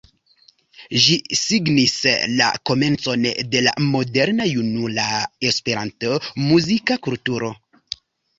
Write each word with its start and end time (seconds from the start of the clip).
Ĝi 1.01 1.17
signis 1.39 1.93
la 2.39 2.47
komencon 2.69 3.27
de 3.51 3.61
la 3.67 3.75
moderna 3.91 4.49
junula 4.53 5.07
Esperanto-muzika 5.51 6.99
kulturo. 7.11 7.53